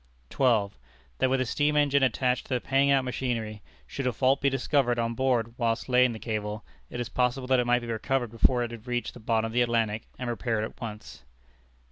[0.31, 0.79] 12.
[1.19, 4.49] That with a steam engine attached to the paying out machinery, should a fault be
[4.49, 8.31] discovered on board whilst laying the cable, it is possible that it might be recovered
[8.31, 11.23] before it had reached the bottom of the Atlantic, and repaired at once.